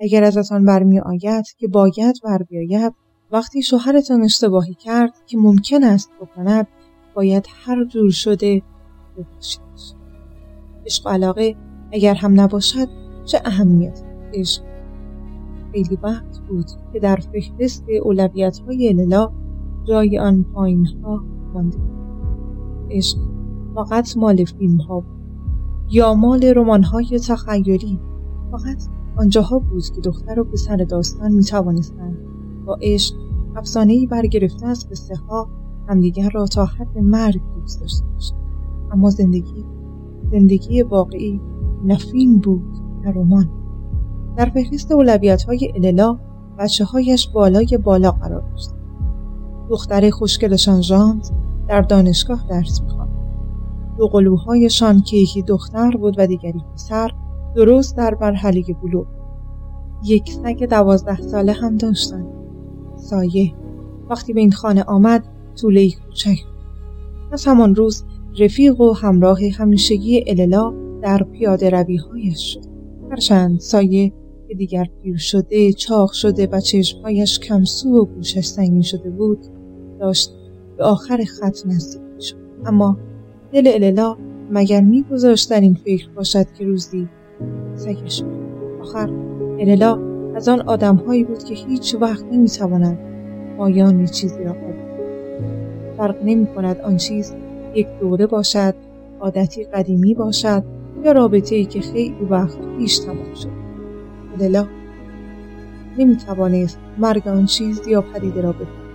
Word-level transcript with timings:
اگر 0.00 0.24
ازتان 0.24 0.64
برمی 0.64 1.00
آید 1.00 1.44
که 1.58 1.68
باید 1.68 2.16
بر 2.24 2.42
بیاید 2.42 2.92
وقتی 3.32 3.62
شوهرتان 3.62 4.22
اشتباهی 4.22 4.74
کرد 4.74 5.12
که 5.26 5.38
ممکن 5.38 5.84
است 5.84 6.10
بکند 6.20 6.66
باید 7.14 7.46
هر 7.64 7.84
جور 7.84 8.10
شده 8.10 8.62
ببخشیدش 9.16 9.94
عشق 10.86 11.06
و 11.06 11.10
علاقه 11.10 11.56
اگر 11.92 12.14
هم 12.14 12.40
نباشد 12.40 12.88
چه 13.24 13.40
اهمیت 13.44 14.02
عشق؟ 14.34 14.62
خیلی 15.72 15.98
وقت 16.02 16.38
بود 16.48 16.66
که 16.92 17.00
در 17.00 17.16
فهرست 17.16 17.84
اولویت 18.02 18.58
های 18.58 18.88
اللا 18.88 19.32
جای 19.88 20.18
آن 20.18 20.44
پایین 20.54 20.86
ها 21.04 21.24
مانده 21.54 21.78
عشق 22.90 23.18
فقط 23.74 24.16
مال 24.16 24.44
فیلم 24.44 24.76
ها 24.76 25.00
بود. 25.00 25.20
یا 25.90 26.14
مال 26.14 26.44
رمان 26.44 26.82
های 26.82 27.18
تخیلی 27.28 28.00
فقط 28.52 28.99
آنجاها 29.16 29.58
بود 29.58 29.84
که 29.84 30.00
دختر 30.00 30.40
و 30.40 30.44
پسر 30.44 30.76
داستان 30.76 31.32
می 31.32 31.44
توانستند 31.44 32.16
با 32.66 32.78
عشق 32.82 33.14
افسانهای 33.56 34.06
برگرفته 34.06 34.66
از 34.66 34.88
قصه 34.90 35.16
ها 35.16 35.48
همدیگر 35.88 36.30
را 36.30 36.46
تا 36.46 36.64
حد 36.64 36.98
مرگ 36.98 37.40
دوست 37.60 37.80
داشته 37.80 38.04
باشند. 38.14 38.40
اما 38.92 39.10
زندگی 39.10 39.64
زندگی 40.32 40.82
واقعی 40.82 41.40
نه 41.84 41.96
فیلم 41.96 42.38
بود 42.38 42.76
نه 43.04 43.10
رمان 43.10 43.50
در 44.36 44.46
فهرست 44.46 44.92
اولویت 44.92 45.42
های 45.42 45.72
اللا 45.74 46.18
بچه 46.58 46.84
هایش 46.84 47.28
بالای 47.28 47.78
بالا 47.84 48.10
قرار 48.10 48.42
داشت. 48.50 48.70
دختر 49.70 50.10
خوشگلشان 50.10 50.80
ژانت 50.80 51.30
در 51.68 51.80
دانشگاه 51.80 52.46
درس 52.48 52.82
می‌خواند. 52.82 53.10
دو 53.98 54.08
قلوهایشان 54.08 55.02
که 55.02 55.16
یکی 55.16 55.42
دختر 55.42 55.90
بود 55.90 56.14
و 56.18 56.26
دیگری 56.26 56.64
پسر 56.74 57.10
درست 57.56 57.96
در 57.96 58.16
مرحله 58.20 58.62
بلوغ. 58.82 59.06
یک 60.04 60.32
سگ 60.32 60.64
دوازده 60.64 61.22
ساله 61.22 61.52
هم 61.52 61.76
داشتند 61.76 62.26
سایه. 62.96 63.54
وقتی 64.10 64.32
به 64.32 64.40
این 64.40 64.52
خانه 64.52 64.82
آمد 64.82 65.24
طوله 65.60 65.90
کوچک 65.90 66.38
از 67.32 67.44
همان 67.46 67.74
روز 67.74 68.04
رفیق 68.38 68.80
و 68.80 68.92
همراه 68.92 69.38
همیشگی 69.58 70.24
اللا 70.26 70.74
در 71.02 71.22
پیاده 71.22 71.70
رویهایش 71.70 72.54
شد. 72.54 72.70
هرچند 73.10 73.60
سایه 73.60 74.12
که 74.48 74.54
دیگر 74.54 74.86
پیر 75.02 75.16
شده 75.16 75.72
چاق 75.72 76.12
شده 76.12 76.48
و 76.52 76.60
چشمهایش 76.60 77.38
کمسو 77.38 77.88
و 77.88 78.04
گوشش 78.04 78.44
سنگین 78.44 78.82
شده 78.82 79.10
بود 79.10 79.38
داشت 80.00 80.32
به 80.76 80.84
آخر 80.84 81.24
خط 81.24 81.66
نزدیک 81.66 82.02
شد 82.20 82.36
اما 82.66 82.98
دل 83.52 83.84
اللا 83.84 84.16
مگر 84.50 84.80
میگذاشت 84.80 85.50
در 85.50 85.60
این 85.60 85.74
فکر 85.74 86.10
باشد 86.10 86.52
که 86.58 86.64
روزی 86.64 87.08
سگش 87.74 88.22
آخر 88.80 89.10
اللا 89.60 89.98
از 90.34 90.48
آن 90.48 90.60
آدمهایی 90.60 91.24
بود 91.24 91.44
که 91.44 91.54
هیچ 91.54 91.96
وقت 92.00 92.24
نمی‌توانند 92.32 92.98
پایان 93.58 94.06
چیزی 94.06 94.44
را 94.44 94.52
قبول 94.52 94.74
فرق 95.96 96.16
نمی 96.24 96.46
کند 96.46 96.80
آن 96.80 96.96
چیز 96.96 97.34
یک 97.74 97.86
دوره 98.00 98.26
باشد 98.26 98.74
عادتی 99.20 99.64
قدیمی 99.64 100.14
باشد 100.14 100.64
یا 101.04 101.12
رابطه 101.12 101.54
ای 101.56 101.64
که 101.64 101.80
خیلی 101.80 102.26
وقت 102.30 102.58
پیش 102.78 102.98
تمام 102.98 103.34
شد. 103.34 103.48
للا 104.40 104.66
نمی 105.98 106.16
توانست 106.16 106.78
مرگ 106.98 107.28
آن 107.28 107.46
چیز 107.46 107.88
یا 107.88 108.02
پدیده 108.02 108.40
را 108.40 108.52
بفهمد 108.52 108.89